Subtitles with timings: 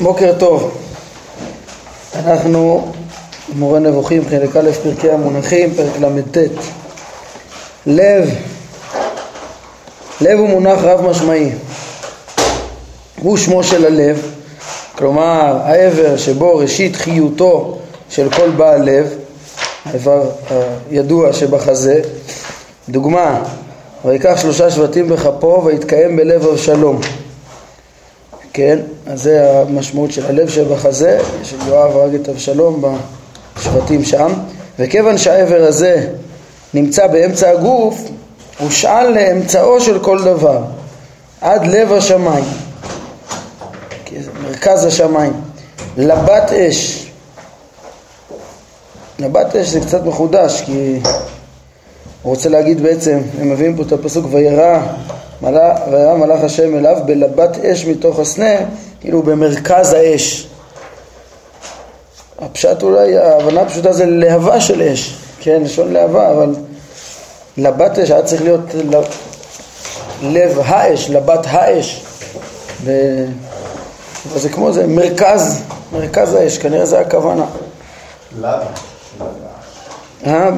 [0.00, 0.78] בוקר טוב.
[2.16, 2.92] אנחנו
[3.54, 6.36] מורה נבוכים, חלק א', פרקי המונחים, פרק ל"ט.
[7.86, 8.30] לב,
[10.20, 11.50] לב הוא מונח רב משמעי.
[13.22, 14.22] הוא שמו של הלב,
[14.94, 17.78] כלומר העבר שבו ראשית חיותו
[18.10, 19.14] של כל בעל לב,
[19.84, 20.30] האיבר
[20.90, 22.00] הידוע שבחזה.
[22.88, 23.42] דוגמה,
[24.04, 27.00] ויקח שלושה שבטים בכפו ויתקיים בלב אבשלום.
[28.52, 32.82] כן, אז זה המשמעות של הלב שבחזה, של יואב הרג את אבשלום
[33.56, 34.32] בשבטים שם,
[34.78, 36.06] וכיוון שהעבר הזה
[36.74, 38.00] נמצא באמצע הגוף,
[38.58, 40.62] הוא שאל לאמצעו של כל דבר,
[41.40, 42.44] עד לב השמיים,
[44.42, 45.32] מרכז השמיים,
[45.96, 47.10] לבת אש.
[49.18, 51.00] לבת אש זה קצת מחודש, כי
[52.22, 54.80] הוא רוצה להגיד בעצם, הם מביאים פה את הפסוק וירא
[55.42, 58.54] וירא מלאך השם אליו בלבת אש מתוך הסנה,
[59.00, 60.48] כאילו במרכז האש.
[62.38, 66.54] הפשט אולי, ההבנה הפשוטה זה להבה של אש, כן, לשון להבה, אבל
[67.56, 68.60] לבת אש היה צריך להיות
[70.22, 72.02] לב האש, לבת האש.
[72.84, 72.92] ו...
[74.36, 77.44] זה כמו זה, מרכז, מרכז האש, כנראה זה הכוונה.
[78.40, 78.62] למה?
[80.26, 80.50] אה,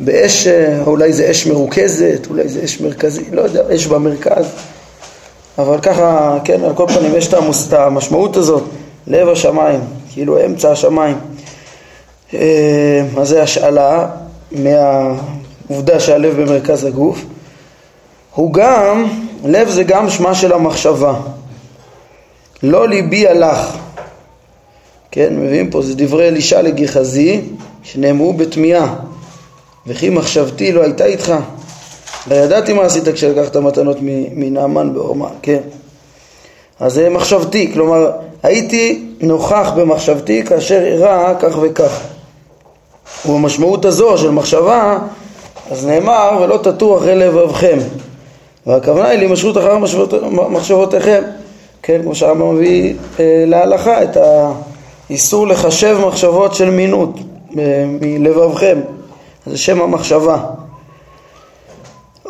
[0.00, 4.46] באש, אה, אולי זה אש מרוכזת, אולי זה אש מרכזי, לא יודע, אש במרכז,
[5.58, 7.28] אבל ככה, כן, על כל פנים יש
[7.68, 8.62] את המשמעות הזאת,
[9.06, 9.80] לב השמיים,
[10.12, 11.16] כאילו אמצע השמיים.
[12.34, 14.06] אה, אז זה השאלה
[14.52, 17.24] מהעובדה שהלב במרכז הגוף.
[18.34, 19.06] הוא גם,
[19.44, 21.14] לב זה גם שמה של המחשבה.
[22.62, 23.76] לא ליבי הלך.
[25.10, 27.40] כן, מביאים פה, זה דברי אלישע לגיחזי,
[27.82, 28.94] שנאמרו בתמיהה.
[29.90, 31.34] וכי מחשבתי לא הייתה איתך.
[32.30, 33.96] לא ידעתי מה עשית כשלקחת מתנות
[34.34, 35.60] מנעמן בעורמה, כן.
[36.80, 38.10] אז זה מחשבתי, כלומר
[38.42, 42.00] הייתי נוכח במחשבתי כאשר אירע כך וכך.
[43.26, 44.98] ובמשמעות הזו של מחשבה,
[45.70, 47.78] אז נאמר ולא תטו אחרי לבבכם.
[48.66, 49.78] והכוונה היא להימשכות אחר
[50.50, 51.22] מחשבותיכם.
[51.82, 54.16] כן, כמו שהרמב"ם מביא אה, להלכה את
[55.08, 57.18] האיסור לחשב מחשבות של מינות
[57.58, 58.78] אה, מלבבכם.
[59.50, 60.38] זה שם המחשבה.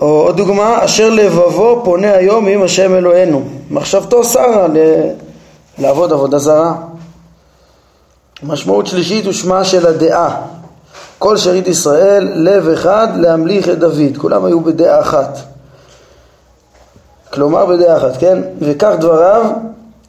[0.00, 3.42] או עוד דוגמה, אשר לבבו פונה היום עם השם אלוהינו.
[3.70, 4.76] מחשבתו שרה ל...
[5.78, 6.74] לעבוד עבודה זרה.
[8.42, 10.36] משמעות שלישית הוא שמה של הדעה.
[11.18, 14.16] כל שארית ישראל, לב אחד להמליך את דוד.
[14.18, 15.38] כולם היו בדעה אחת.
[17.32, 18.38] כלומר בדעה אחת, כן?
[18.60, 19.46] וכך דבריו,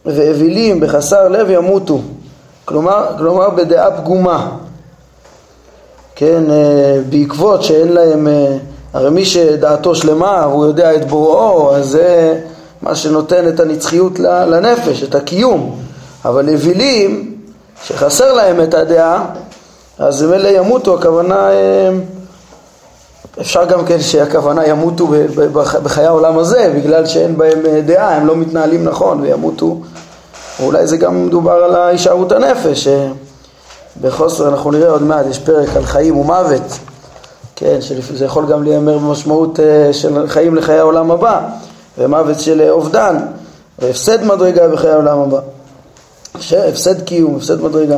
[0.05, 2.01] ואווילים בחסר לב ימותו.
[2.65, 4.51] כלומר, כלומר בדעה פגומה.
[6.15, 8.57] כן, אה, בעקבות שאין להם, אה,
[8.93, 12.39] הרי מי שדעתו שלמה, הוא יודע את בוראו, אז זה
[12.81, 15.75] מה שנותן את הנצחיות לנפש, את הקיום.
[16.25, 17.37] אבל אווילים,
[17.83, 19.25] שחסר להם את הדעה,
[19.99, 21.89] אז הם אלה ימותו, הכוונה, אה,
[23.41, 25.07] אפשר גם כן שהכוונה ימותו
[25.83, 29.77] בחיי העולם הזה, בגלל שאין בהם דעה, הם לא מתנהלים נכון וימותו.
[30.63, 32.87] אולי זה גם מדובר על הישארות הנפש.
[34.01, 36.79] בחוסר, אנחנו נראה עוד מעט, יש פרק על חיים ומוות,
[37.55, 41.41] כן, שזה יכול גם להיאמר במשמעות אה, של חיים לחיי העולם הבא,
[41.97, 43.17] ומוות של אובדן,
[43.79, 45.39] והפסד מדרגה בחיי העולם הבא.
[46.35, 47.97] הפסד קיום, הפסד מדרגה.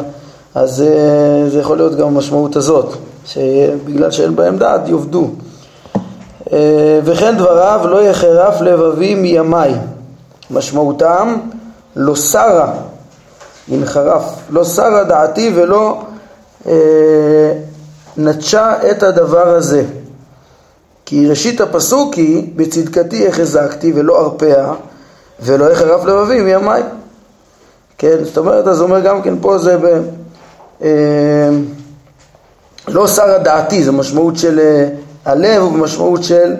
[0.55, 2.93] אז אה, זה יכול להיות גם המשמעות הזאת,
[3.25, 5.27] שבגלל שאין בהם דעת יאבדו.
[6.53, 9.73] אה, וכן דבריו לא יחרף לבבי מימיי,
[10.51, 11.37] משמעותם
[11.95, 12.73] לא שרה
[13.67, 16.03] ינחרף, לא שרה דעתי ולא
[16.67, 17.53] אה,
[18.17, 19.83] נטשה את הדבר הזה.
[21.05, 24.73] כי ראשית הפסוק היא בצדקתי החזקתי ולא ארפאה
[25.39, 26.83] ולא יחרף לבבי מימיי.
[27.97, 30.01] כן, זאת אומרת, אז אומר גם כן פה זה ב...
[30.81, 31.49] אה,
[32.87, 34.87] לא שרה דעתי, זה משמעות של אה,
[35.25, 36.55] הלב ובמשמעות של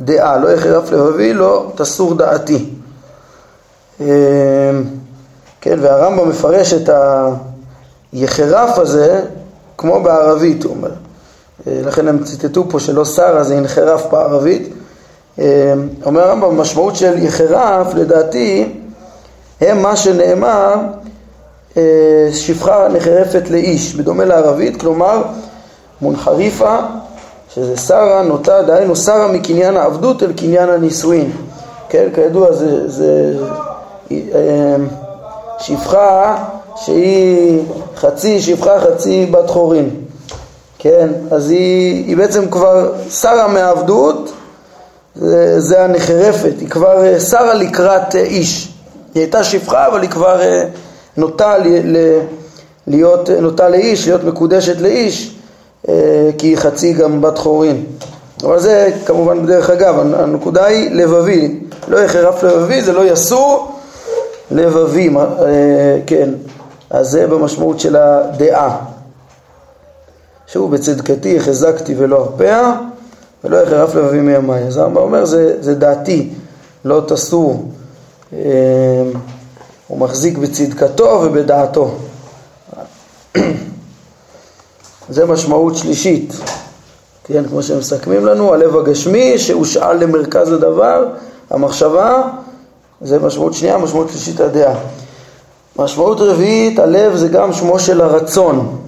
[0.00, 2.70] דעה, לא יחרף לבבי, לא תסור דעתי.
[4.00, 4.06] אה,
[5.68, 6.90] כן, והרמב"ם מפרש את
[8.12, 9.22] היחרף הזה
[9.78, 10.90] כמו בערבית, הוא אומר.
[11.66, 14.68] אה, לכן הם ציטטו פה שלא שרה זה ינחרף בערבית.
[15.38, 15.72] אה,
[16.06, 18.72] אומר הרמב"ם, המשמעות של יחרף לדעתי
[19.60, 20.74] הם מה שנאמר
[21.76, 25.22] אה, שפחה נחרפת לאיש, בדומה לערבית, כלומר
[26.02, 26.76] מונחריפה,
[27.54, 31.30] שזה שרה נוטה, דהיינו שרה מקניין העבדות אל קניין הנישואין.
[31.88, 33.34] כן, כידוע זה, זה
[35.60, 36.44] שפחה
[36.76, 37.62] שהיא
[37.96, 39.90] חצי שפחה, חצי בת חורין.
[40.78, 44.32] כן, אז היא, היא בעצם כבר שרה מעבדות,
[45.14, 48.68] זה, זה הנחרפת, היא כבר שרה לקראת איש.
[49.14, 50.64] היא הייתה שפחה אבל היא כבר אה,
[51.16, 51.54] נוטה
[52.86, 55.34] להיות, נוטה לאיש, להיות מקודשת לאיש,
[55.88, 55.94] אה,
[56.38, 57.84] כי היא חצי גם בת חורין.
[58.44, 63.77] אבל זה כמובן בדרך אגב, הנקודה היא לבבי, לא יחרף לבבי, זה לא יסור
[64.50, 66.30] לבבי, אה, כן,
[66.90, 68.78] אז זה במשמעות של הדעה.
[70.46, 72.72] שהוא בצדקתי החזקתי ולא ארפא,
[73.44, 74.64] ולא יחרף לבבי מימיי.
[74.64, 76.30] אז הרמב"ם אומר, זה, זה דעתי,
[76.84, 77.64] לא תסור.
[78.32, 78.38] אה,
[79.88, 81.94] הוא מחזיק בצדקתו ובדעתו.
[85.08, 86.32] זה משמעות שלישית,
[87.24, 91.06] כן, כמו שמסכמים לנו, הלב הגשמי שהושאל למרכז הדבר,
[91.50, 92.22] המחשבה,
[93.00, 94.74] זה משמעות שנייה, משמעות שלישית הדעה.
[95.76, 98.78] משמעות רביעית, הלב זה גם שמו של הרצון.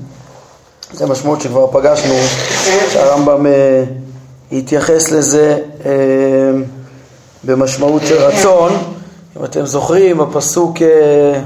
[0.92, 2.14] זה משמעות שכבר פגשנו,
[2.92, 3.84] שהרמב"ם אה,
[4.52, 5.90] התייחס לזה אה,
[7.44, 8.72] במשמעות של רצון.
[9.36, 11.40] אם אתם זוכרים, הפסוק, אה,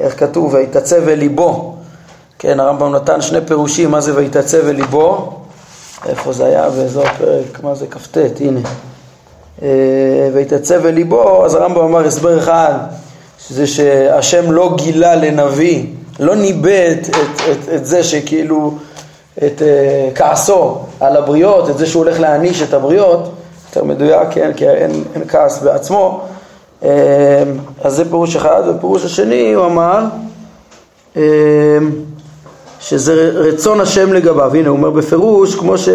[0.00, 1.76] איך כתוב, ויתעצב אל ליבו.
[2.38, 5.32] כן, הרמב"ם נתן שני פירושים, מה זה ויתעצב אל ליבו,
[6.06, 6.70] איפה זה היה?
[6.70, 8.60] באזור הפרק, מה זה כ"ט, הנה.
[9.62, 9.68] אה,
[10.34, 12.72] ויתעצב אל ליבו, אז הרמב"ם אמר הסבר אחד,
[13.38, 15.86] שזה שהשם לא גילה לנביא,
[16.20, 18.74] לא ניבא את, את, את, זה שכאילו,
[19.38, 23.30] את uh, כעסו על הבריות, את זה שהוא הולך להעניש את הבריות,
[23.68, 26.20] יותר מדויק, כן, כי אין, אין כעס בעצמו,
[26.82, 26.86] uh,
[27.84, 30.04] אז זה פירוש אחד, ופירוש השני הוא אמר,
[32.88, 34.54] שזה רצון השם לגביו.
[34.54, 35.88] הנה, הוא אומר בפירוש, כמו ש...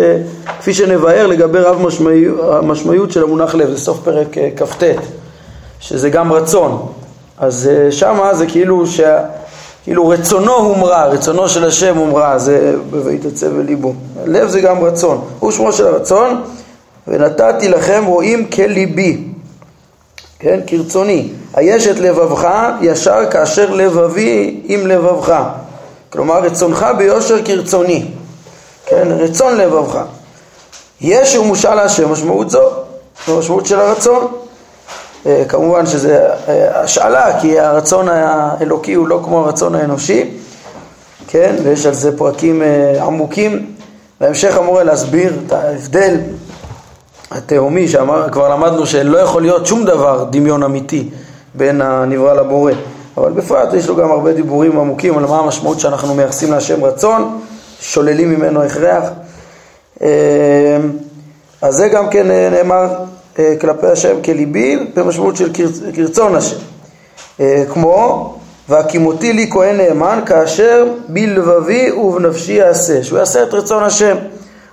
[0.59, 4.83] כפי שנבהר לגבי רב משמעיות, המשמעיות של המונח לב, זה סוף פרק אה, כ"ט,
[5.79, 6.87] שזה גם רצון.
[7.37, 8.99] אז אה, שמה זה כאילו, ש...
[9.83, 13.93] כאילו רצונו הומרה, רצונו של השם הומרה, זה ב"ויתעצב אל ליבו".
[14.25, 15.21] לב זה גם רצון.
[15.39, 16.41] הוא שמו של הרצון,
[17.07, 19.23] ונתתי לכם רואים כליבי,
[20.39, 21.29] כן, כרצוני.
[21.53, 22.47] היש את לבבך
[22.81, 25.43] ישר כאשר לבבי עם לבבך.
[26.11, 28.05] כלומר רצונך ביושר כרצוני,
[28.85, 29.99] כן, רצון לבבך.
[31.01, 32.69] יש הוא מושל להשם, משמעות זו,
[33.27, 34.27] המשמעות של הרצון.
[35.25, 40.29] אה, כמובן שזה אה, השאלה, כי הרצון האלוקי הוא לא כמו הרצון האנושי,
[41.27, 43.65] כן, ויש על זה פרקים אה, עמוקים.
[44.21, 46.17] בהמשך אמור להסביר את ההבדל
[47.31, 51.09] התהומי, שכבר למדנו שלא יכול להיות שום דבר דמיון אמיתי
[51.55, 52.71] בין הנברא לבורא.
[53.17, 57.41] אבל בפרט יש לו גם הרבה דיבורים עמוקים על מה המשמעות שאנחנו מייחסים להשם רצון,
[57.81, 59.09] שוללים ממנו הכרח.
[60.01, 60.77] אה,
[61.61, 62.95] אז זה גם כן אה, נאמר
[63.39, 65.51] אה, כלפי השם כליבי במשמעות של
[65.93, 66.57] כרצון השם.
[67.73, 68.35] כמו
[68.69, 74.17] והקימותי לי כהן נאמן כאשר בלבבי ובנפשי יעשה, שהוא יעשה את רצון השם.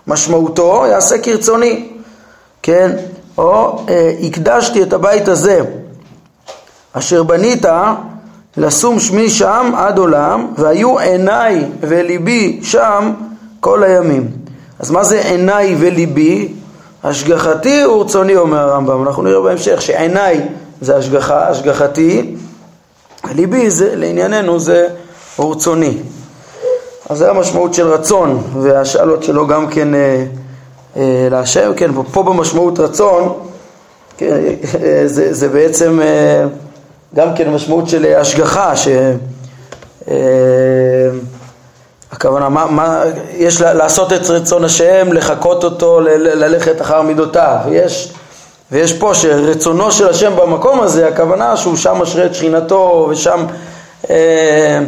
[0.06, 1.88] משמעותו יעשה כרצוני,
[2.62, 2.96] כן?
[3.38, 3.86] או
[4.22, 5.60] הקדשתי את הבית הזה
[6.92, 7.64] אשר בנית
[8.58, 13.12] לשום שמי שם עד עולם, והיו עיניי וליבי שם
[13.60, 14.28] כל הימים.
[14.78, 16.48] אז מה זה עיניי וליבי?
[17.04, 19.02] השגחתי ורצוני אומר הרמב"ם.
[19.02, 20.40] אנחנו נראה בהמשך שעיניי
[20.80, 22.34] זה השגחה, השגחתי,
[23.28, 24.88] וליבי זה, לענייננו זה
[25.38, 25.98] ורצוני.
[27.10, 30.24] אז זה המשמעות של רצון, והשאלות שלו גם כן אה,
[30.96, 33.32] אה, להשם, כן, פה במשמעות רצון,
[34.16, 34.40] כן,
[34.82, 36.44] אה, זה, זה בעצם אה,
[37.14, 38.88] גם כן משמעות של השגחה, ש...
[40.10, 41.10] אה,
[42.24, 43.02] מה, מה,
[43.36, 47.56] יש לעשות את רצון השם, לחקות אותו, ל- ללכת אחר מידותיו.
[47.70, 48.12] ויש,
[48.72, 53.46] ויש פה שרצונו של השם במקום הזה, הכוונה שהוא שם משרה את שכינתו ושם
[54.10, 54.80] אה,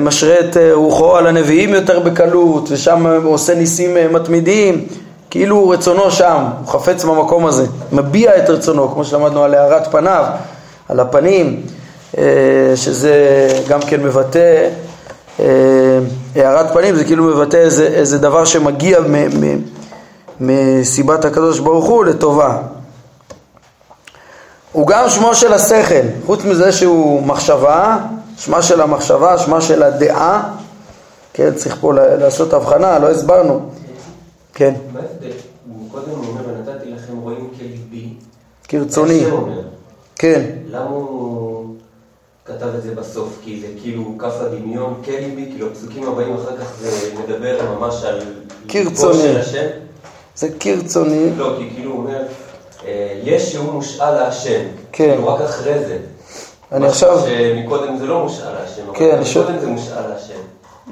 [0.00, 4.86] משרה את רוחו על הנביאים יותר בקלות ושם עושה ניסים אה, מתמידים.
[5.30, 10.24] כאילו רצונו שם, הוא חפץ במקום הזה, מביע את רצונו, כמו שלמדנו על הארת פניו,
[10.88, 11.62] על הפנים,
[12.18, 14.68] אה, שזה גם כן מבטא,
[16.34, 18.98] הארת פנים זה כאילו מבטא איזה, איזה דבר שמגיע
[20.40, 22.58] מסיבת הקדוש ברוך הוא לטובה.
[24.72, 27.98] הוא גם שמו של השכל, חוץ מזה שהוא מחשבה,
[28.38, 30.54] שמה של המחשבה, שמה של הדעה,
[31.32, 33.60] כן, צריך פה לעשות הבחנה, לא הסברנו.
[34.54, 34.74] כן.
[34.92, 35.36] מה ההבדל?
[35.92, 38.08] קודם הוא אומר, ונתתי לכם רואים כליבי.
[38.68, 39.24] כרצוני.
[40.18, 40.42] כן.
[40.70, 41.74] למה הוא
[42.44, 43.38] כתב את זה בסוף?
[43.44, 48.20] כי זה כאילו כף הדמיון, כליבי, כאילו הפסוקים הבאים אחר כך זה מדבר ממש על...
[48.68, 49.38] כרצוני.
[49.38, 49.66] השם.
[50.36, 51.30] זה כרצוני.
[51.36, 52.22] לא, כי כאילו הוא אומר,
[52.86, 54.60] אה, יש שהוא מושאל להשם.
[54.92, 55.10] כן.
[55.10, 55.98] כאילו רק אחרי זה.
[56.72, 57.20] אני עכשיו...
[57.20, 60.40] שמקודם זה לא מושאל להשם, כן, אבל מקודם זה מושאל להשם.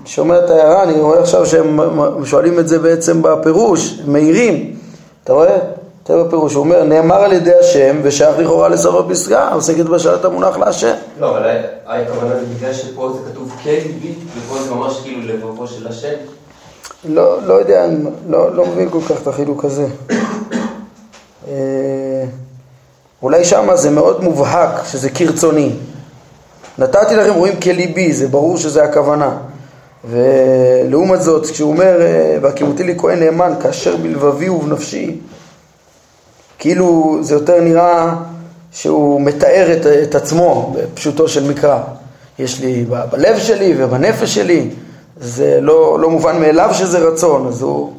[0.04, 1.81] שומע את ההערה, אני רואה עכשיו שהם
[2.25, 4.76] שואלים את זה בעצם בפירוש, מאירים,
[5.25, 5.59] אתה רואה?
[6.05, 10.57] תראה בפירוש, הוא אומר, נאמר על ידי השם ושייך לכאורה לסוף הפסגה, עוסקת בשאלת המונח
[10.57, 10.95] להשם.
[11.21, 11.57] לא, אבל
[11.87, 16.15] הכוונה זה בגלל שפה זה כתוב כן ליבי, ופה זה ממש כאילו לבבו של השם.
[17.05, 17.87] לא, לא יודע,
[18.29, 19.87] לא, לא מבין כל כך את החילוק הזה.
[21.49, 22.25] אה,
[23.23, 25.73] אולי שמה זה מאוד מובהק שזה כרצוני.
[26.79, 29.37] נתתי לכם רואים כליבי, זה ברור שזה הכוונה.
[30.11, 31.99] ולעומת זאת, כשהוא אומר,
[32.43, 35.19] והקימותי לי כהן נאמן, כאשר בלבבי ובנפשי,
[36.64, 38.14] כאילו זה יותר נראה
[38.73, 41.80] שהוא מתאר את, את עצמו בפשוטו של מקרא.
[42.38, 44.71] יש לי בלב שלי ובנפש שלי,
[45.16, 47.92] זה לא, לא מובן מאליו שזה רצון, אז הוא,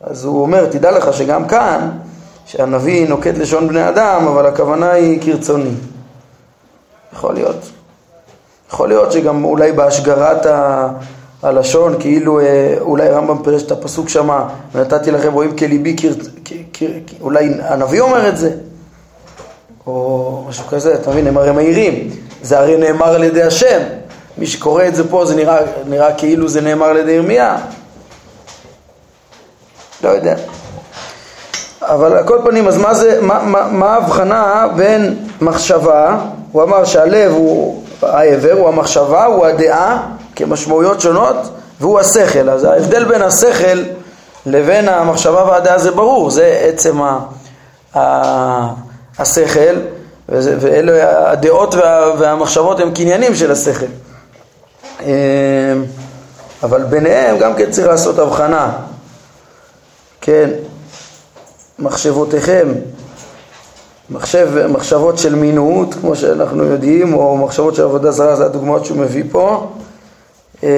[0.00, 1.90] אז הוא אומר, תדע לך שגם כאן,
[2.46, 5.74] שהנביא נוקט לשון בני אדם, אבל הכוונה היא כרצוני.
[7.12, 7.70] יכול להיות.
[8.70, 10.46] יכול להיות שגם אולי בהשגרת
[11.42, 15.96] הלשון, כאילו אה, אולי רמב"ם פירש את הפסוק שמה, ונתתי לכם רואים כליבי,
[17.20, 18.50] אולי הנביא אומר את זה,
[19.86, 22.10] או משהו כזה, אתה מבין, הם הרי מהירים,
[22.42, 23.80] זה הרי נאמר על ידי השם,
[24.38, 27.56] מי שקורא את זה פה זה נראה, נראה כאילו זה נאמר על ידי ירמיה,
[30.04, 30.34] לא יודע.
[31.82, 33.20] אבל על כל פנים, אז מה זה,
[33.70, 36.18] מה ההבחנה בין מחשבה,
[36.52, 40.06] הוא אמר שהלב הוא העבר, הוא המחשבה, הוא הדעה,
[40.38, 41.36] כמשמעויות שונות,
[41.80, 42.50] והוא השכל.
[42.50, 43.82] אז ההבדל בין השכל
[44.46, 47.18] לבין המחשבה והדעה זה ברור, זה עצם ה,
[47.94, 48.68] ה,
[49.18, 49.76] השכל,
[50.28, 53.86] ואלה הדעות וה, והמחשבות הם קניינים של השכל.
[55.00, 55.06] אמ,
[56.62, 58.72] אבל ביניהם גם כן צריך לעשות הבחנה,
[60.20, 60.50] כן,
[61.78, 62.68] מחשבותיכם,
[64.10, 68.98] מחשב, מחשבות של מינות, כמו שאנחנו יודעים, או מחשבות של עבודה זרה, זה הדוגמאות שהוא
[68.98, 69.66] מביא פה.
[70.62, 70.68] אמ,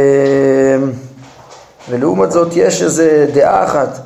[1.90, 3.02] ולעומת זאת יש איזו
[3.34, 4.00] דעה אחת.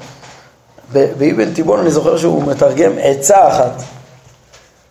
[0.93, 3.83] באבן תיבון אני זוכר שהוא מתרגם עצה אחת.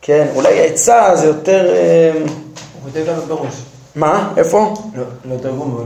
[0.02, 1.76] כן, אולי עצה זה יותר...
[1.76, 2.28] אמ, הוא
[2.84, 3.54] כותב גם בראש.
[3.96, 4.34] מה?
[4.38, 4.74] איפה?
[4.96, 5.86] לא, לא תרגום, הוא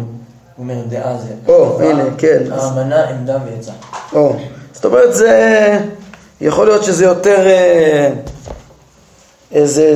[0.57, 1.33] אומר דעה זה.
[1.47, 2.43] או, הנה, כן.
[2.51, 3.71] האמנה, עמדה ועצה.
[4.13, 4.35] או,
[4.73, 5.79] זאת אומרת זה...
[6.41, 8.09] יכול להיות שזה יותר אה,
[9.51, 9.91] איזה...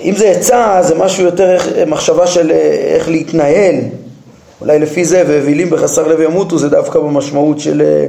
[0.00, 2.56] אם זה עצה, זה משהו יותר מחשבה של אה,
[2.94, 3.74] איך להתנהל.
[4.60, 8.06] אולי לפי זה, ואווילים בחסר לב ימותו, זה דווקא במשמעות של אה,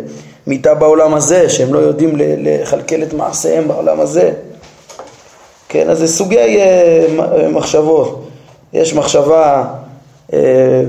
[0.48, 4.32] מיתה בעולם הזה, שהם לא יודעים לכלכל את מעשיהם בעולם הזה.
[5.70, 6.60] כן, אז זה סוגי
[7.50, 8.28] מחשבות.
[8.74, 9.66] יש מחשבה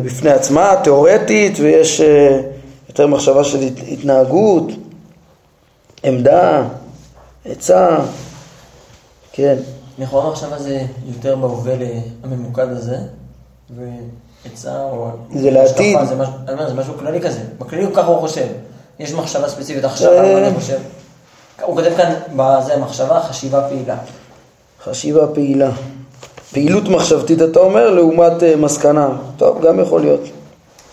[0.04, 2.00] בפני עצמה, תיאורטית, ויש
[2.88, 3.58] יותר מחשבה של
[3.92, 4.72] התנהגות.
[6.02, 6.62] עמדה,
[7.44, 7.96] עצה,
[9.32, 9.56] כן.
[9.98, 11.74] לכאורה עכשיו זה יותר בהווה
[12.24, 12.96] הממוקד הזה,
[13.76, 15.10] ועצה או...
[15.34, 15.98] זה לעתיד.
[16.04, 16.28] זה, מש...
[16.68, 17.40] זה משהו כללי כזה.
[17.58, 18.46] בכללי הוא ככה הוא חושב.
[18.98, 20.78] יש מחשבה ספציפית עכשיו, מה אני חושב.
[21.62, 23.96] הוא כותב כאן, בזה מחשבה, חשיבה פעילה.
[24.84, 25.70] חשיבה פעילה.
[26.52, 29.08] פעילות מחשבתית אתה אומר, לעומת אה, מסקנה.
[29.36, 30.20] טוב, גם יכול להיות.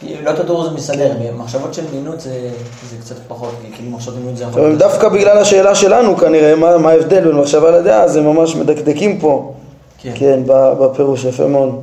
[0.04, 2.50] לא את הדור הזה מסדר, מחשבות של מינות זה,
[2.90, 4.80] זה קצת פחות, כאילו מחשבות מינות זה יכול להיות...
[4.80, 9.54] דווקא בגלל השאלה שלנו כנראה, מה, מה ההבדל בין מחשבה לדעה, זה ממש מדקדקים פה,
[9.98, 11.82] כן, כן בפירוש, יפה מאוד.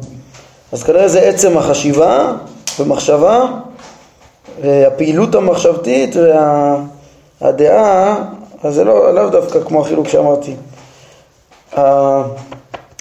[0.73, 2.33] אז כנראה זה עצם החשיבה
[2.81, 3.47] ומחשבה,
[4.63, 6.17] והפעילות המחשבתית
[7.41, 8.17] והדעה,
[8.65, 10.55] אז זה לא, לאו דווקא כמו החילוק שאמרתי.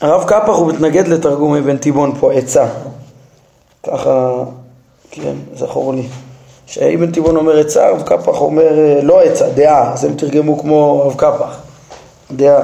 [0.01, 2.65] הרב קפח הוא מתנגד לתרגום אבן תיבון פה, עצה.
[3.83, 4.43] ככה
[5.11, 6.07] כן, זכור לי.
[6.65, 11.01] שאבן תיבון אומר עצה, רב קפח אומר אה, לא עצה, דעה, אז הם תרגמו כמו
[11.05, 11.57] רב קפח,
[12.31, 12.63] דעה.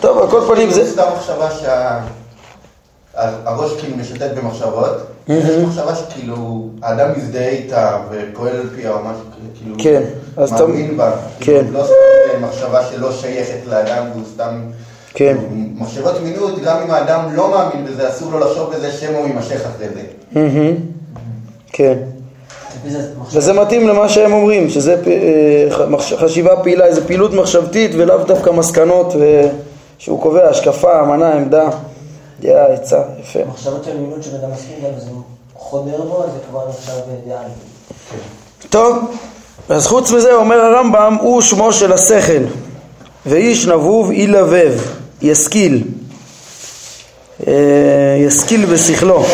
[0.00, 0.90] טוב, על כל פנים זה...
[0.90, 1.48] סתם מחשבה
[3.14, 4.96] שהראש כאילו משתת במחשבות,
[5.28, 9.24] יש מחשבה שכאילו האדם מזדהה איתה ופועל על פיה או משהו
[9.58, 10.02] כאילו, כן,
[10.36, 11.64] מאמין בה, כן.
[11.72, 14.60] לא סתם מחשבה שלא שייכת לאדם והוא סתם...
[15.14, 15.36] כן.
[15.74, 19.60] מחשבות מינות, גם אם האדם לא מאמין בזה, אסור לו לחשוב בזה שמא הוא יימשך
[19.66, 20.02] אחרי זה.
[21.72, 21.98] כן.
[23.32, 29.14] וזה מתאים למה שהם אומרים, שזה אה, חשיבה פעילה, איזו פעילות מחשבתית ולאו דווקא מסקנות
[29.98, 31.68] שהוא קובע, השקפה, אמנה, עמדה,
[32.40, 33.38] דעה, עצה, יפה.
[33.48, 35.10] מחשבות של מינות שבן אדם מסכים גם, זה
[35.54, 36.92] חודר בו, זה כבר נחשב
[37.28, 37.42] דעה.
[38.70, 38.96] טוב,
[39.68, 42.42] אז חוץ מזה אומר הרמב"ם, הוא שמו של השכל,
[43.26, 44.80] ואיש נבוב ילבב,
[45.22, 45.82] ישכיל,
[47.46, 47.52] אה,
[48.18, 49.24] ישכיל בשכלו.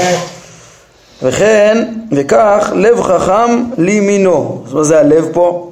[1.22, 4.62] וכן, וכך, לב חכם לימינו.
[4.66, 5.70] אז מה זה הלב פה?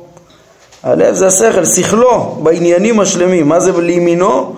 [0.82, 3.48] הלב זה השכל, שכלו בעניינים השלמים.
[3.48, 4.54] מה זה לימינו?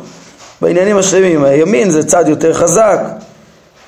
[0.60, 1.44] בעניינים השלמים.
[1.44, 3.00] הימין זה צד יותר חזק,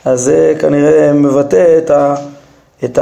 [0.04, 2.14] אז זה כנראה מבטא את, ה,
[2.84, 2.98] את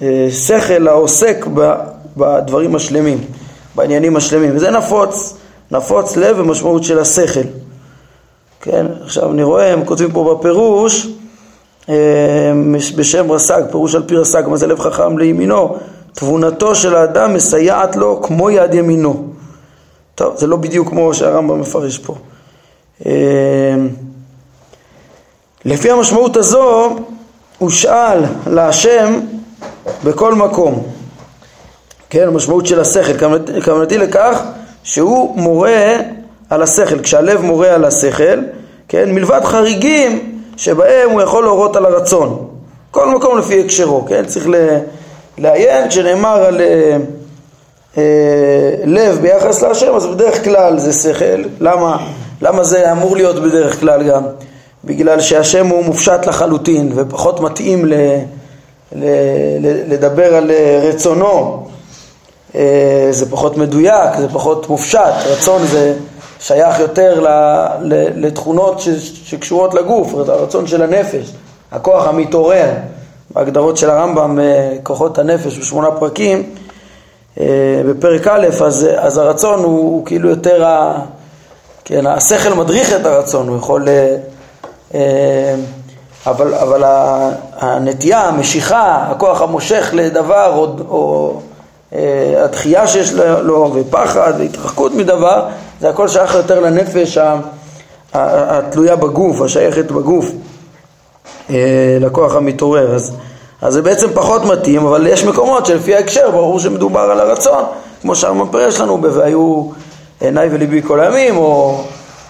[0.00, 1.46] השכל העוסק
[2.16, 3.18] בדברים השלמים.
[3.74, 4.56] בעניינים השלמים.
[4.56, 5.36] וזה נפוץ,
[5.70, 7.48] נפוץ לב ומשמעות של השכל.
[8.60, 11.06] כן, עכשיו אני רואה, הם כותבים פה בפירוש,
[12.96, 15.76] בשם רס"ג, פירוש על פי רס"ג, מה זה לב חכם לימינו?
[16.12, 19.28] תבונתו של האדם מסייעת לו כמו יד ימינו.
[20.14, 22.14] טוב, זה לא בדיוק כמו שהרמב"ם מפרש פה.
[23.06, 23.12] אה,
[25.64, 26.96] לפי המשמעות הזו,
[27.58, 29.20] הוא שאל להשם
[30.04, 30.82] בכל מקום.
[32.10, 33.28] כן, המשמעות של השכל.
[33.64, 34.42] כוונתי לכך
[34.82, 35.96] שהוא מורה
[36.50, 37.00] על השכל.
[37.02, 38.40] כשהלב מורה על השכל,
[38.88, 42.48] כן, מלבד חריגים שבהם הוא יכול להורות על הרצון.
[42.90, 44.24] כל מקום לפי הקשרו, כן?
[44.26, 44.48] צריך
[45.38, 46.96] לעיין, כשנאמר על אה,
[47.96, 48.02] אה,
[48.84, 51.42] לב ביחס להשם, אז בדרך כלל זה שכל.
[51.60, 51.96] למה,
[52.42, 54.22] למה זה אמור להיות בדרך כלל גם?
[54.84, 57.92] בגלל שהשם הוא מופשט לחלוטין ופחות מתאים ל,
[58.92, 59.04] ל,
[59.60, 61.66] ל, לדבר על אה, רצונו.
[62.54, 65.14] אה, זה פחות מדויק, זה פחות מופשט.
[65.26, 65.94] רצון זה
[66.40, 67.24] שייך יותר
[68.14, 68.88] לתכונות ש,
[69.24, 71.32] שקשורות לגוף, הרצון של הנפש,
[71.72, 72.70] הכוח המתעורר.
[73.30, 76.54] בהגדרות של הרמב"ם, אה, כוחות הנפש בשמונה פרקים,
[77.86, 81.00] בפרק א', אז, אז הרצון הוא, הוא כאילו יותר, ה,
[81.84, 83.88] כן, השכל מדריך את הרצון, הוא יכול
[84.94, 85.54] אה,
[86.26, 86.82] אבל, אבל
[87.58, 91.34] הנטייה, המשיכה, הכוח המושך לדבר או, או
[91.94, 95.46] אה, הדחייה שיש לו ופחד והתרחקות מדבר
[95.80, 97.18] זה הכל שייך יותר לנפש
[98.12, 100.30] התלויה בגוף, השייכת בגוף
[101.50, 103.12] אה, לכוח המתעורר אז,
[103.62, 107.64] אז זה בעצם פחות מתאים אבל יש מקומות שלפי ההקשר ברור שמדובר על הרצון
[108.00, 109.64] כמו שהרמב"ם פירש לנו ב"והיו
[110.20, 111.84] עיניי וליבי כל הימים" או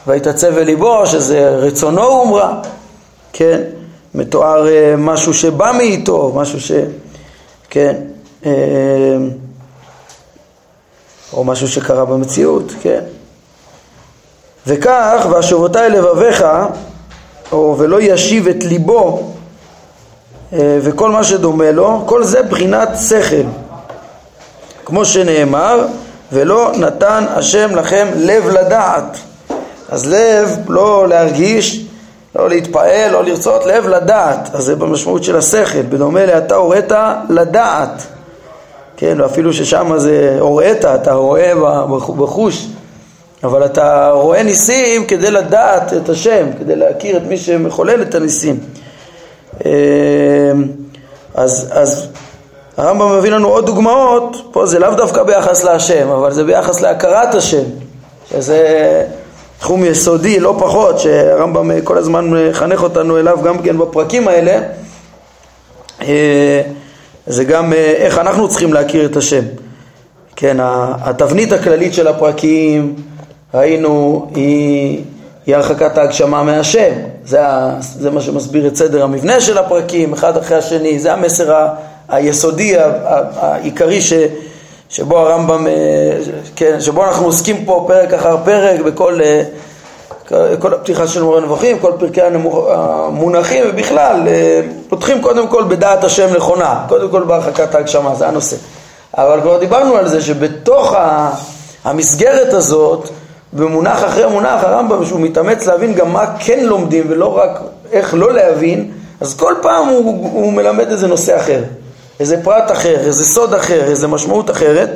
[0.07, 2.61] ויתעצב אל ליבו, שזה רצונו הומרה,
[3.33, 3.61] כן?
[4.15, 6.73] מתואר אה, משהו שבא מאיתו, משהו ש...
[7.71, 7.97] כן?
[8.47, 8.53] אה,
[11.33, 13.01] או משהו שקרה במציאות, כן?
[14.69, 16.45] וכך, והשובותי לבביך,
[17.53, 19.33] או ולא ישיב את ליבו,
[20.53, 23.47] אה, וכל מה שדומה לו, כל זה בחינת שכל.
[24.85, 25.87] כמו שנאמר,
[26.33, 29.19] ולא נתן השם לכם לב לדעת.
[29.89, 31.85] אז לב, לא להרגיש,
[32.37, 34.49] לא להתפעל, לא לרצות, לב לדעת.
[34.55, 35.83] אז זה במשמעות של השכל.
[35.83, 36.93] בדומה לאתה הורית
[37.29, 38.03] לדעת.
[38.97, 41.53] כן, ואפילו ששם זה הורית, אתה רואה
[42.19, 42.69] בחוש,
[43.45, 48.61] אבל אתה רואה ניסים כדי לדעת את השם, כדי להכיר את מי שמחולל את הניסים.
[49.65, 49.71] אמ,
[51.35, 52.09] אז, אז
[52.77, 57.35] הרמב"ם מביא לנו עוד דוגמאות, פה זה לאו דווקא ביחס להשם, אבל זה ביחס להכרת
[57.35, 57.65] השם,
[58.31, 59.05] שזה
[59.59, 64.61] תחום יסודי לא פחות, שהרמב"ם כל הזמן מחנך אותנו אליו גם כן בפרקים האלה,
[66.03, 66.63] אה,
[67.27, 69.43] זה גם אה, איך אנחנו צריכים להכיר את השם.
[70.37, 70.57] כן,
[71.01, 72.95] התבנית הכללית של הפרקים,
[73.55, 75.03] ראינו, היא,
[75.47, 76.93] היא הרחקת ההגשמה מהשם.
[77.25, 77.41] זה,
[77.81, 81.75] זה מה שמסביר את סדר המבנה של הפרקים, אחד אחרי השני, זה המסר ה,
[82.09, 82.75] היסודי,
[83.37, 84.13] העיקרי ש...
[84.91, 85.73] שבו הרמב"ם, אה,
[86.57, 89.43] כן, שבו אנחנו עוסקים פה פרק אחר פרק בכל אה,
[90.59, 96.35] כל הפתיחה של מורה נבוכים, כל פרקי המונחים ובכלל אה, פותחים קודם כל בדעת השם
[96.37, 98.57] נכונה, קודם כל בהרחקת ההגשמה, זה הנושא.
[99.19, 100.95] אבל כבר דיברנו על זה שבתוך
[101.85, 103.09] המסגרת הזאת,
[103.53, 107.61] במונח אחרי מונח, הרמב"ם שהוא מתאמץ להבין גם מה כן לומדים ולא רק
[107.93, 111.63] איך לא להבין, אז כל פעם הוא, הוא מלמד איזה נושא אחר.
[112.21, 114.91] איזה פרט אחר, איזה סוד אחר, איזה משמעות אחרת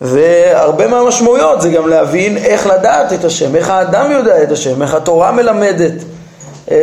[0.00, 4.94] והרבה מהמשמעויות זה גם להבין איך לדעת את השם, איך האדם יודע את השם, איך
[4.94, 5.92] התורה מלמדת
[6.70, 6.76] אה,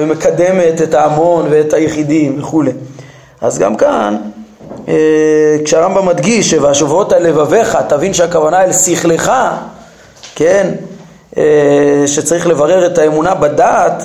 [0.00, 2.72] ומקדמת את ההמון ואת היחידים וכולי.
[3.40, 4.16] אז גם כאן,
[4.88, 4.94] אה,
[5.64, 9.32] כשהרמב"ם מדגיש והשובעות על לבביך, תבין שהכוונה אל שכלך,
[10.34, 10.74] כן,
[11.36, 14.04] אה, שצריך לברר את האמונה בדעת,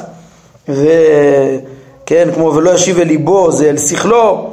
[0.70, 4.50] וכן, כמו ולא ישיב אל ליבו, זה אל שכלו,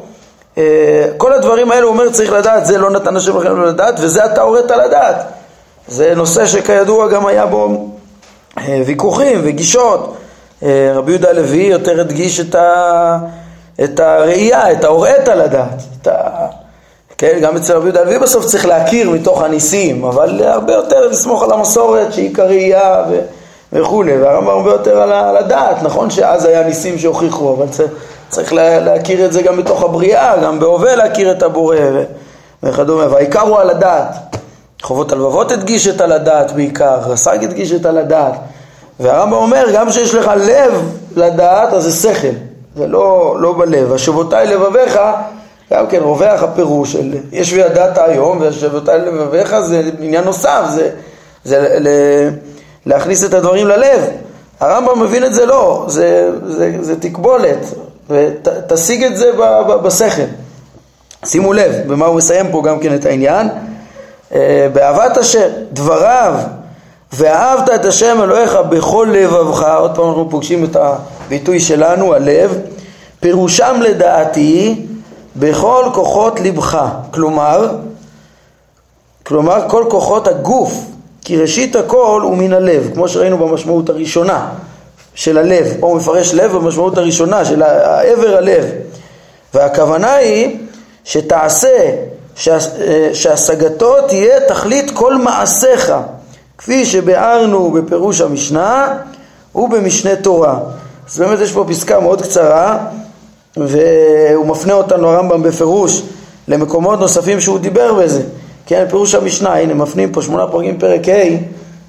[0.58, 4.24] אה, כל הדברים האלה הוא אומר צריך לדעת, זה לא נתן השם לכם לדעת וזה
[4.24, 5.26] אתה הורית לדעת.
[5.88, 7.88] זה נושא שכידוע גם היה בו
[8.58, 10.16] אה, ויכוחים וגישות.
[10.94, 13.18] רבי יהודה הלוי יותר הדגיש את, ה,
[13.84, 15.82] את הראייה, את ההורית לדעת.
[16.02, 16.46] את ה,
[17.18, 21.42] כן, גם אצל רבי יהודה הלוי בסוף צריך להכיר מתוך הניסים, אבל הרבה יותר לסמוך
[21.42, 23.18] על המסורת שהיא כראייה ו...
[23.72, 27.90] וכולי, והרמב"ם הרבה יותר על הדעת, נכון שאז היה ניסים שהוכיחו, אבל צריך
[28.28, 31.76] צריך להכיר את זה גם בתוך הבריאה, גם בהווה להכיר את הבורא
[32.62, 34.36] וכדומה, והעיקר הוא על הדעת.
[34.82, 38.32] חובות הלבבות הדגיש את על הדעת בעיקר, רס"ג הדגיש את על הדעת.
[39.00, 42.28] והרמב"ם אומר, גם כשיש לך לב לדעת, אז זה שכל,
[42.76, 43.92] זה לא, לא בלב.
[43.92, 45.00] השבותיי לבביך,
[45.72, 50.90] גם כן רווח הפירוש של יש וידעת היום וישבת על לבביך זה עניין נוסף, זה,
[51.44, 51.88] זה ל,
[52.86, 54.00] להכניס את הדברים ללב.
[54.60, 57.58] הרמב"ם מבין את זה לא, זה, זה, זה תקבולת,
[58.10, 60.22] ותשיג את זה ב, ב, בשכל.
[61.24, 63.48] שימו לב במה הוא מסיים פה גם כן את העניין.
[64.34, 66.34] אה, באהבת השם, דבריו,
[67.12, 72.58] ואהבת את השם אלוהיך בכל לבבך, עוד פעם אנחנו פוגשים את הביטוי שלנו, הלב,
[73.20, 74.86] פירושם לדעתי
[75.38, 77.76] בכל כוחות לבך, כלומר,
[79.22, 80.72] כלומר כל כוחות הגוף,
[81.24, 84.48] כי ראשית הכל הוא מן הלב, כמו שראינו במשמעות הראשונה
[85.14, 88.64] של הלב, פה הוא מפרש לב במשמעות הראשונה של העבר הלב,
[89.54, 90.58] והכוונה היא
[91.04, 91.90] שתעשה,
[93.12, 95.92] שהשגתו תהיה תכלית כל מעשיך,
[96.58, 98.98] כפי שביארנו בפירוש המשנה
[99.54, 100.58] ובמשנה תורה.
[101.08, 102.78] אז באמת יש פה פסקה מאוד קצרה
[103.56, 106.02] והוא מפנה אותנו הרמב"ם בפירוש
[106.48, 108.22] למקומות נוספים שהוא דיבר בזה.
[108.66, 111.36] כן, פירוש המשנה, הנה מפנים פה שמונה פרקים פרק ה',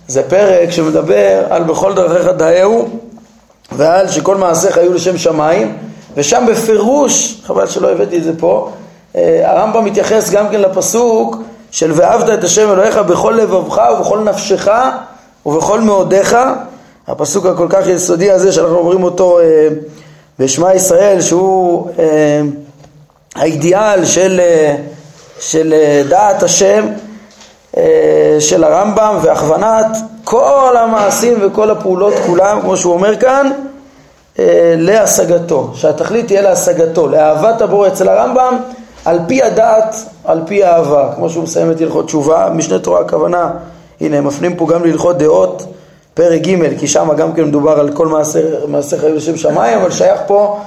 [0.08, 2.90] זה פרק שמדבר על בכל דרכיך דאהו
[3.72, 5.78] ועל שכל מעשיך היו לשם שמיים
[6.16, 8.72] ושם בפירוש, חבל שלא הבאתי את זה פה,
[9.16, 11.38] אה, הרמב"ם מתייחס גם כן לפסוק
[11.72, 14.68] של ואהבת את השם אלוהיך בכל לבבך ובכל נפשך
[15.46, 16.38] ובכל מאודיך,
[17.08, 19.68] הפסוק הכל כך יסודי הזה שאנחנו אומרים אותו אה,
[20.40, 22.42] בשמע ישראל שהוא אה,
[23.36, 24.76] האידיאל של, אה,
[25.40, 26.86] של אה, דעת השם
[27.78, 33.52] אה, של הרמב"ם והכוונת כל המעשים וכל הפעולות כולם, כמו שהוא אומר כאן,
[34.40, 38.58] אה, להשגתו, שהתכלית תהיה להשגתו, לאהבת הבורא אצל הרמב"ם
[39.06, 39.96] על פי הדעת,
[40.26, 43.52] על פי האהבה, כמו שהוא מסיים את הלכות תשובה, משנה תורה הכוונה,
[44.02, 45.64] הנה מפנים פה גם להלכות דעות
[46.18, 48.08] פרק ג', כי שם גם כן מדובר על כל
[48.68, 50.60] מעשה חיי לשם שמיים, אבל שייך פה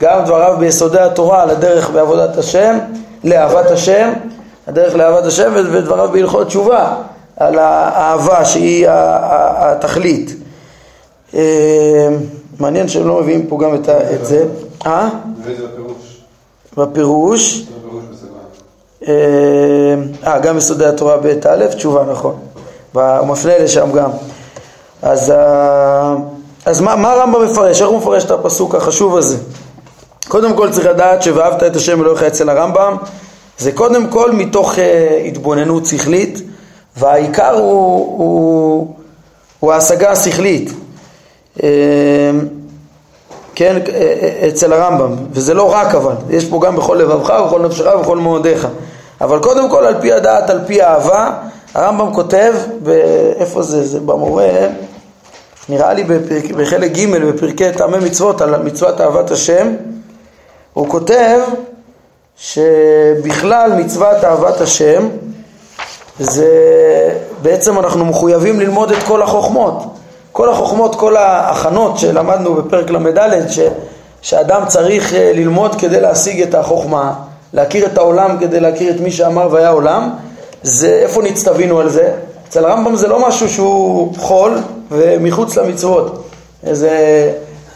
[0.00, 2.78] גם דבריו ביסודי התורה על הדרך בעבודת השם,
[3.24, 4.12] לאהבת השם,
[4.66, 6.94] הדרך לאהבת השם ודבריו בהלכות תשובה
[7.36, 10.36] על האהבה שהיא התכלית.
[11.34, 12.08] אה,
[12.58, 13.74] מעניין שהם לא מביאים פה גם
[14.14, 14.44] את זה.
[14.86, 15.08] אה?
[16.76, 17.66] בפירוש?
[19.08, 19.14] אה,
[20.26, 22.36] אה, גם יסודי התורה ב' א', תשובה, נכון.
[22.92, 24.10] הוא מפנה לשם גם.
[25.02, 26.14] אז, אה,
[26.66, 27.80] אז מה, מה הרמב"ם מפרש?
[27.80, 29.36] איך הוא מפרש את הפסוק החשוב הזה?
[30.28, 32.96] קודם כל צריך לדעת ש"ואהבת את השם אלוהיך" אצל הרמב"ם
[33.58, 34.78] זה קודם כל מתוך uh,
[35.26, 36.42] התבוננות שכלית
[36.96, 38.94] והעיקר הוא, הוא,
[39.60, 40.72] הוא ההשגה השכלית
[41.58, 41.62] uh,
[43.54, 43.78] כן,
[44.48, 48.68] אצל הרמב"ם וזה לא רק אבל, יש פה גם בכל לבבך ובכל נפשך ובכל מאודיך
[49.20, 51.30] אבל קודם כל על פי הדעת, על פי האהבה
[51.74, 52.54] הרמב"ם כותב,
[53.36, 53.86] איפה זה?
[53.86, 54.48] זה במורה,
[55.68, 59.74] נראה לי בפרק, בחלק ג' בפרקי טעמי מצוות על מצוות אהבת השם,
[60.72, 61.38] הוא כותב
[62.36, 65.08] שבכלל מצוות אהבת השם
[66.18, 66.48] זה
[67.42, 69.82] בעצם אנחנו מחויבים ללמוד את כל החוכמות.
[70.32, 73.30] כל החוכמות, כל ההכנות שלמדנו בפרק ל"ד,
[74.22, 77.14] שאדם צריך אה, ללמוד כדי להשיג את החוכמה,
[77.52, 80.10] להכיר את העולם כדי להכיר את מי שאמר והיה עולם,
[80.62, 82.12] זה, איפה נצטווינו על זה?
[82.56, 84.58] אצל הרמב"ם זה לא משהו שהוא חול
[84.90, 86.24] ומחוץ למצוות.
[86.62, 86.90] זה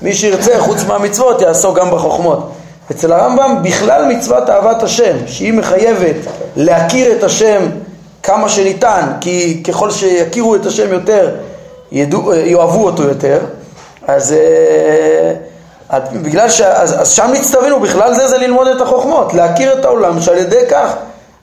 [0.03, 2.51] מי שירצה חוץ מהמצוות יעסוק גם בחוכמות.
[2.91, 6.17] אצל הרמב"ם בכלל מצוות אהבת השם, שהיא מחייבת
[6.57, 7.63] להכיר את השם
[8.23, 11.31] כמה שניתן, כי ככל שיכירו את השם יותר,
[11.93, 13.39] ידעו, יאהבו אותו יותר,
[14.07, 14.33] אז,
[15.93, 16.61] אה, בגלל ש...
[16.61, 20.63] אז, אז שם נצטווינו, בכלל זה זה ללמוד את החוכמות, להכיר את העולם, שעל ידי
[20.71, 20.95] כך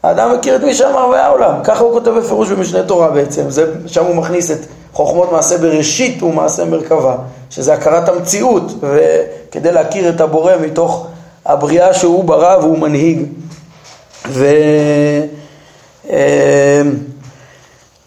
[0.03, 1.53] האדם מכיר את מי שאמר והיה עולם.
[1.63, 3.49] ככה הוא כותב בפירוש במשנה תורה בעצם.
[3.49, 4.59] זה, שם הוא מכניס את
[4.93, 7.15] חוכמות מעשה בראשית ומעשה מרכבה,
[7.49, 11.07] שזה הכרת המציאות, וכדי להכיר את הבורא מתוך
[11.45, 13.25] הבריאה שהוא ברא והוא מנהיג.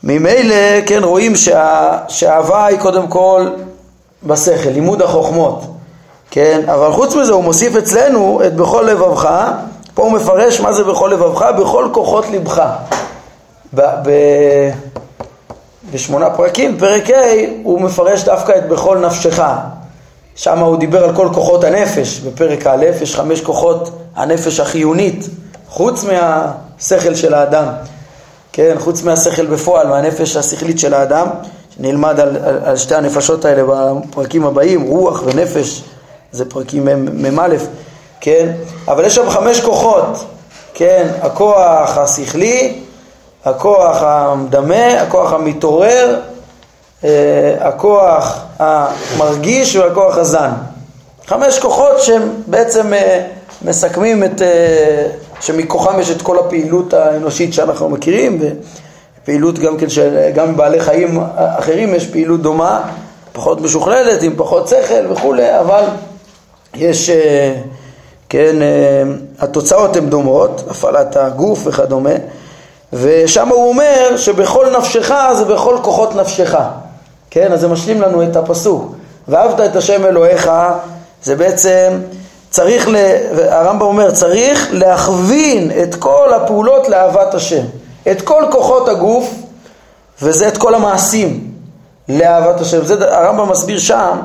[0.03, 3.49] וממילא, אה, כן, רואים שה, שהאהבה היא קודם כל
[4.23, 5.63] בשכל, לימוד החוכמות,
[6.31, 9.51] כן, אבל חוץ מזה הוא מוסיף אצלנו את בכל לבבך
[9.95, 12.63] פה הוא מפרש מה זה בכל לבבך, בכל כוחות לבך.
[13.75, 14.71] ב- ב-
[15.93, 17.23] בשמונה פרקים, פרק ה',
[17.63, 19.43] הוא מפרש דווקא את בכל נפשך.
[20.37, 25.29] שם הוא דיבר על כל כוחות הנפש, בפרק א', יש חמש כוחות הנפש החיונית,
[25.69, 27.67] חוץ מהשכל של האדם,
[28.53, 31.27] כן, חוץ מהשכל בפועל, מהנפש השכלית של האדם,
[31.77, 35.83] שנלמד על, על, על שתי הנפשות האלה בפרקים הבאים, רוח ונפש,
[36.33, 36.85] זה פרקים
[37.23, 37.55] מ"א.
[38.21, 38.53] כן?
[38.89, 40.25] אבל יש שם חמש כוחות,
[40.75, 41.09] כן?
[41.23, 42.81] הכוח השכלי,
[43.45, 46.21] הכוח המדמה, הכוח המתעורר,
[47.05, 50.51] אה, הכוח המרגיש והכוח הזן.
[51.27, 53.27] חמש כוחות שהם בעצם אה,
[53.63, 55.07] מסכמים את, אה,
[55.41, 58.41] שמכוחם יש את כל הפעילות האנושית שאנחנו מכירים,
[59.23, 62.83] ופעילות גם כן של, גם בעלי חיים אחרים יש פעילות דומה,
[63.33, 65.85] פחות משוכללת, עם פחות שכל וכולי, אבל
[66.75, 67.11] יש,
[68.31, 69.03] כן, אה,
[69.41, 72.11] התוצאות הן דומות, הפעלת הגוף וכדומה,
[72.93, 76.59] ושם הוא אומר שבכל נפשך זה בכל כוחות נפשך,
[77.31, 78.95] כן, אז זה משלים לנו את הפסוק,
[79.29, 80.51] ואהבת את השם אלוהיך,
[81.23, 81.99] זה בעצם
[82.51, 82.97] צריך, ל...
[83.49, 87.65] הרמב"ם אומר, צריך להכווין את כל הפעולות לאהבת השם,
[88.11, 89.35] את כל כוחות הגוף,
[90.23, 91.51] וזה את כל המעשים
[92.09, 92.85] לאהבת השם.
[92.85, 94.19] זה הרמב"ם מסביר שם,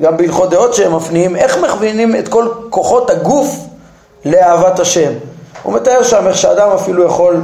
[0.00, 3.56] גם בהלכות דעות שהם מפנים, איך מכווינים את כל כוחות הגוף
[4.24, 5.12] לאהבת השם.
[5.62, 7.42] הוא מתאר שם איך שאדם אפילו יכול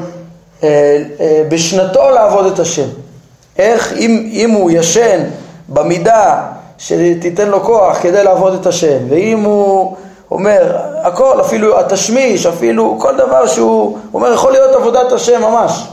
[0.63, 2.89] אה, אה, בשנתו לעבוד את השם.
[3.59, 5.21] איך אם, אם הוא ישן
[5.69, 6.43] במידה
[6.79, 9.97] שתיתן לו כוח כדי לעבוד את השם, ואם הוא
[10.31, 15.87] אומר, הכל, אפילו התשמיש, אפילו כל דבר שהוא, אומר, יכול להיות עבודת השם ממש.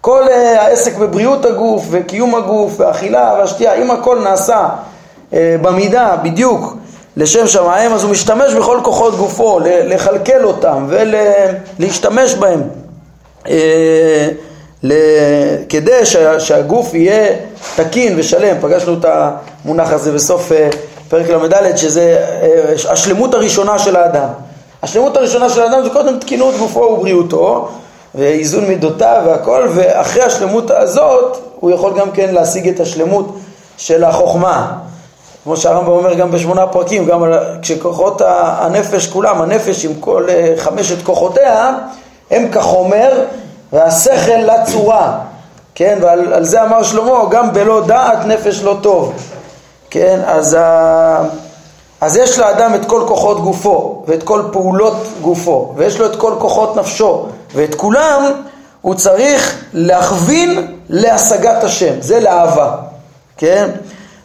[0.00, 4.68] כל uh, העסק בבריאות הגוף וקיום הגוף והאכילה והשתייה, אם הכל נעשה
[5.32, 6.76] במידה, בדיוק,
[7.16, 12.62] לשם שמיים, אז הוא משתמש בכל כוחות גופו, לכלכל אותם ולהשתמש בהם.
[13.44, 13.48] Uh,
[15.68, 17.36] כדי שה, שהגוף יהיה
[17.76, 19.04] תקין ושלם, פגשנו את
[19.64, 20.52] המונח הזה בסוף
[21.08, 24.28] פרק ל"ד, שזה אה, השלמות הראשונה של האדם.
[24.82, 27.68] השלמות הראשונה של האדם זה קודם תקינות גופו ובריאותו,
[28.14, 33.38] ואיזון מידותיו והכל, ואחרי השלמות הזאת הוא יכול גם כן להשיג את השלמות
[33.76, 34.78] של החוכמה.
[35.48, 37.24] כמו שהרמב"ם אומר גם בשמונה פרקים, גם
[37.62, 41.74] כשכוחות הנפש כולם, הנפש עם כל אה, חמשת כוחותיה,
[42.30, 43.24] הם כחומר
[43.72, 45.18] והשכל לצורה.
[45.74, 49.12] כן, ועל זה אמר שלמה, גם בלא דעת נפש לא טוב.
[49.90, 51.22] כן, אז, ה...
[52.00, 56.34] אז יש לאדם את כל כוחות גופו ואת כל פעולות גופו ויש לו את כל
[56.38, 58.32] כוחות נפשו ואת כולם
[58.80, 62.74] הוא צריך להכווין להשגת השם, זה לאהבה,
[63.36, 63.70] כן?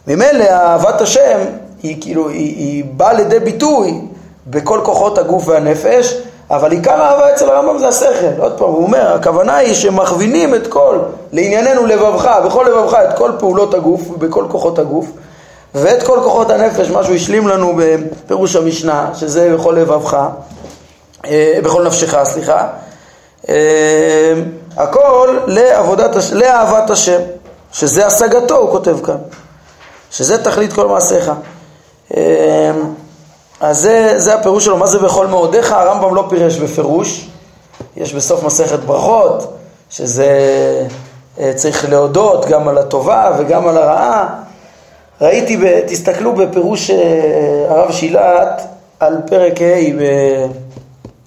[0.06, 1.38] ממילא אהבת השם
[1.82, 4.00] היא כאילו, היא, היא באה לידי ביטוי
[4.46, 6.14] בכל כוחות הגוף והנפש,
[6.50, 8.40] אבל עיקר האהבה אצל הרמב"ם זה השכל.
[8.40, 10.98] עוד פעם, הוא אומר, הכוונה היא שמכווינים את כל,
[11.32, 15.06] לענייננו לבבך, בכל לבבך, את כל פעולות הגוף, ובכל כוחות הגוף,
[15.74, 20.26] ואת כל כוחות הנפש, מה שהוא השלים לנו בפירוש המשנה, שזה בכל לבבך,
[21.26, 22.66] אה, בכל נפשך, סליחה,
[23.48, 24.34] אה,
[24.76, 27.20] הכל לעבודת, לאהבת השם,
[27.72, 29.16] שזה השגתו, הוא כותב כאן,
[30.14, 31.32] שזה תכלית כל מעשיך.
[32.16, 32.72] אה,
[33.60, 37.28] אז זה, זה הפירוש שלו, מה זה בכל מאודיך, הרמב"ם לא פירש בפירוש,
[37.96, 39.52] יש בסוף מסכת ברכות,
[39.90, 40.28] שזה
[41.54, 44.28] צריך להודות גם על הטובה וגם על הרעה,
[45.20, 48.62] ראיתי, ב, תסתכלו בפירוש אה, הרב שילת
[49.00, 50.04] על פרק ה'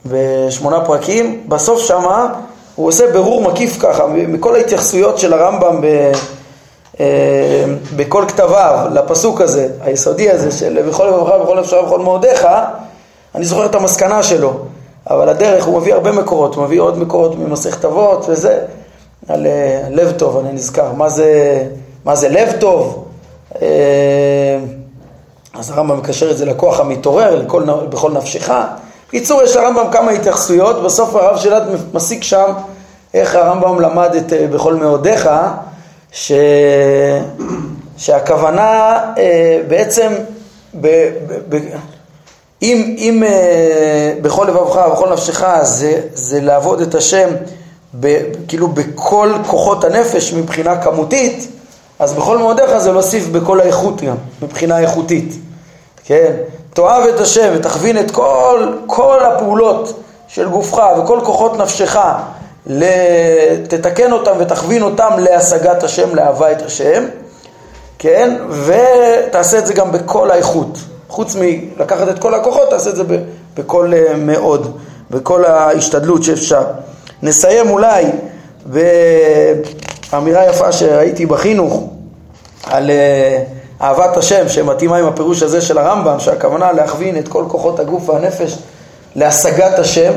[0.05, 2.33] בשמונה פרקים, בסוף שמה
[2.75, 6.11] הוא עושה ברור מקיף ככה, מכל ההתייחסויות של הרמב"ם ב, אה,
[7.95, 12.47] בכל כתביו לפסוק הזה, היסודי הזה של בכל לבבך ובכל נפשך ובכל מאודיך,
[13.35, 14.53] אני זוכר את המסקנה שלו,
[15.09, 18.59] אבל הדרך הוא מביא הרבה מקורות, הוא מביא עוד מקורות ממסכת אבות וזה,
[19.29, 21.63] על אה, לב טוב אני נזכר, מה זה,
[22.05, 23.05] מה זה לב טוב?
[23.61, 23.67] אה,
[25.53, 28.51] אז הרמב"ם מקשר את זה לכוח המתעורר, לכל, בכל נפשך.
[29.07, 32.51] בקיצור, יש לרמב"ם כמה התייחסויות, בסוף הרב שלת מסיק שם
[33.13, 35.29] איך הרמב"ם למד את אה, בכל מאודיך,
[36.19, 36.31] ש...
[37.97, 40.13] שהכוונה אה, בעצם,
[40.81, 40.87] ב...
[41.27, 41.55] ב...
[41.55, 41.59] ב...
[42.61, 43.23] אם, אם
[44.21, 47.29] בכל לבבך ובכל נפשך זה, זה לעבוד את השם
[47.99, 51.47] ב, כאילו בכל כוחות הנפש מבחינה כמותית,
[51.99, 55.33] אז בכל מאודיך זה להוסיף בכל האיכות גם, מבחינה איכותית,
[56.05, 56.31] כן?
[56.73, 61.97] תאהב את השם ותכווין את כל, כל הפעולות של גופך וכל כוחות נפשך,
[63.67, 67.03] תתקן אותם ותכווין אותם להשגת השם, לאהבה את השם,
[67.99, 68.37] כן?
[68.65, 70.77] ותעשה את זה גם בכל האיכות.
[71.07, 73.03] חוץ מלקחת את כל הכוחות, תעשה את זה
[73.57, 74.77] בכל אה, מאוד,
[75.11, 76.63] בכל ההשתדלות שאפשר.
[77.23, 78.05] נסיים אולי
[80.17, 81.83] אמירה יפה שראיתי בחינוך
[82.63, 83.43] על אה,
[83.81, 88.57] אהבת השם שמתאימה עם הפירוש הזה של הרמב"ם שהכוונה להכווין את כל כוחות הגוף והנפש
[89.15, 90.13] להשגת השם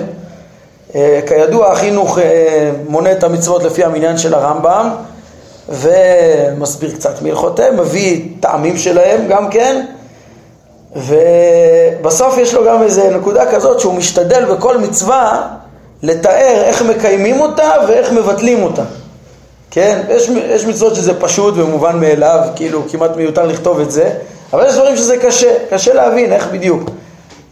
[1.27, 4.91] כידוע החינוך אה, מונה את המצוות לפי המניין של הרמב"ם
[5.69, 9.85] ומסביר קצת מהלכותיהם, מביא טעמים שלהם גם כן
[10.97, 15.47] ובסוף יש לו גם איזה נקודה כזאת שהוא משתדל בכל מצווה
[16.03, 18.83] לתאר איך מקיימים אותה ואיך מבטלים אותה
[19.71, 20.01] כן?
[20.09, 24.11] יש, יש מצוות שזה פשוט ומובן מאליו, כאילו כמעט מיותר לכתוב את זה,
[24.53, 26.91] אבל יש דברים שזה קשה, קשה להבין איך בדיוק.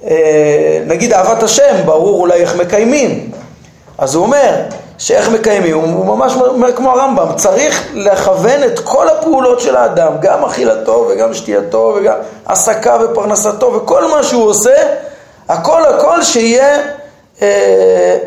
[0.04, 3.27] אה, נגיד אהבת השם, ברור אולי איך מקיימים,
[3.98, 4.54] אז הוא אומר
[4.98, 10.12] שאיך מקיימים, הוא, הוא ממש אומר כמו הרמב"ם, צריך לכוון את כל הפעולות של האדם,
[10.20, 12.14] גם אכילתו וגם שתייתו וגם
[12.46, 14.76] עסקה ופרנסתו וכל מה שהוא עושה,
[15.48, 16.78] הכל הכל שיהיה
[17.42, 18.18] אה,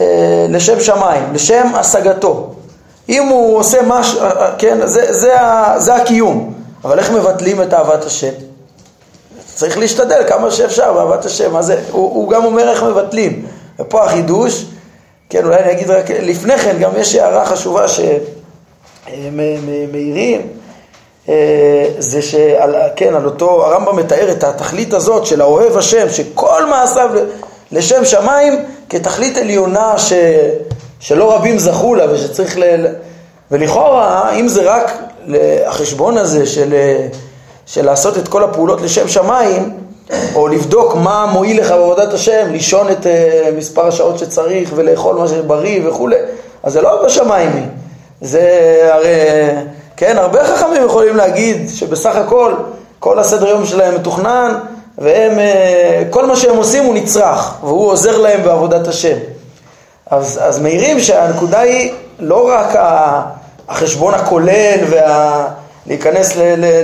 [0.00, 2.50] אה, לשם שמיים, לשם השגתו.
[3.08, 5.34] אם הוא עושה משהו, אה, אה, כן, זה, זה,
[5.76, 8.32] זה הקיום, אבל איך מבטלים את אהבת השם?
[9.54, 13.46] צריך להשתדל כמה שאפשר באהבת השם, מה זה, הוא, הוא גם אומר איך מבטלים,
[13.78, 14.64] ופה החידוש,
[15.30, 17.84] כן, אולי אני אגיד רק לפני כן, גם יש הערה חשובה
[19.08, 20.46] שמעירים,
[21.98, 27.10] זה שעל, כן, על אותו, הרמב"ם מתאר את התכלית הזאת של האוהב השם, שכל מעשיו
[27.72, 30.12] לשם שמיים כתכלית עליונה ש,
[31.00, 32.86] שלא רבים זכו לה ושצריך ל...
[33.50, 34.98] ולכאורה, אם זה רק
[35.66, 36.74] החשבון הזה של,
[37.66, 39.76] של לעשות את כל הפעולות לשם שמיים,
[40.34, 45.28] או לבדוק מה מועיל לך בעבודת השם, לישון את uh, מספר השעות שצריך ולאכול מה
[45.28, 46.16] שבריא וכולי,
[46.62, 47.68] אז זה לא בשמיים
[48.20, 49.08] זה הרי,
[49.96, 52.54] כן, הרבה חכמים יכולים להגיד שבסך הכל,
[52.98, 54.58] כל הסדר יום שלהם מתוכנן,
[54.98, 59.16] והם, אה, כל מה שהם עושים הוא נצרך, והוא עוזר להם בעבודת השם.
[60.10, 62.76] אז, אז מעירים שהנקודה היא לא רק
[63.68, 64.78] החשבון הכולל
[65.86, 66.36] ולהיכנס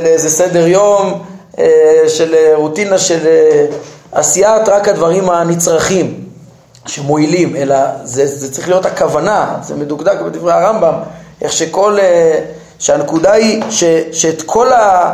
[0.02, 1.22] לאיזה סדר יום
[2.08, 3.66] של רוטינה של אה,
[4.12, 6.24] עשיית רק הדברים הנצרכים
[6.86, 10.94] שמועילים, אלא זה, זה צריך להיות הכוונה, זה מדוקדק בדברי הרמב"ם,
[11.42, 11.98] איך שכל,
[12.78, 15.12] שהנקודה היא ש, שאת כל ה...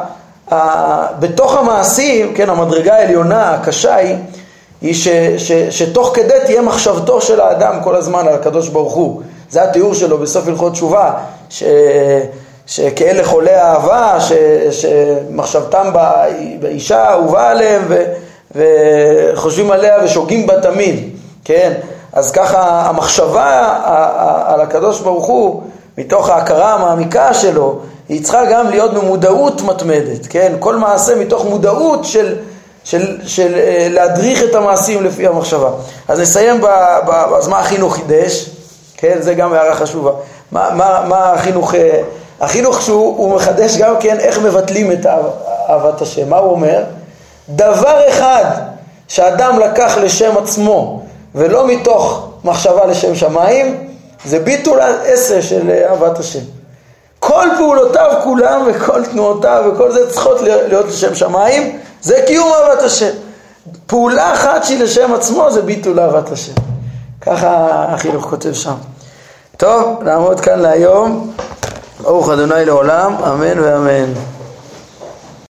[1.19, 4.17] בתוך המעשים, כן, המדרגה העליונה, הקשה היא,
[4.81, 9.23] היא ש, ש, שתוך כדי תהיה מחשבתו של האדם כל הזמן על הקדוש ברוך הוא.
[9.51, 11.15] זה התיאור שלו בסוף הלכות תשובה,
[11.49, 11.63] ש,
[12.75, 14.33] שכאלה חולי אהבה, ש,
[14.71, 15.93] שמחשבתם
[16.61, 18.05] באישה אהובה עליהם ו,
[18.55, 21.11] וחושבים עליה ושוגים בה תמיד,
[21.45, 21.73] כן?
[22.13, 23.79] אז ככה המחשבה
[24.47, 25.63] על הקדוש ברוך הוא,
[25.99, 30.53] מתוך ההכרה המעמיקה שלו, היא צריכה גם להיות במודעות מתמדת, כן?
[30.59, 32.37] כל מעשה מתוך מודעות של,
[32.85, 35.71] של, של אה, להדריך את המעשים לפי המחשבה.
[36.09, 36.67] אז נסיים, ב,
[37.07, 38.51] ב, אז מה החינוך חידש?
[38.97, 40.11] כן, זה גם הערה חשובה.
[40.53, 42.03] מה, מה, מה החינוך, אה,
[42.43, 45.07] החינוך שהוא מחדש גם כן איך מבטלים את
[45.69, 46.31] אהבת השם.
[46.31, 46.83] מה הוא אומר?
[47.49, 48.45] דבר אחד
[49.09, 51.03] שאדם לקח לשם עצמו
[51.35, 53.89] ולא מתוך מחשבה לשם שמיים,
[54.25, 56.41] זה ביטול עשר של אהבת השם.
[57.19, 63.11] כל פעולותיו כולם וכל תנועותיו וכל זה צריכות להיות לשם שמיים, זה קיום אהבת השם.
[63.87, 66.53] פעולה אחת שהיא לשם עצמו זה ביטול אהבת השם.
[67.21, 68.75] ככה החינוך כותב שם.
[69.57, 71.33] טוב, נעמוד כאן להיום.
[72.03, 74.13] ברוך אדוני לעולם, אמן ואמן.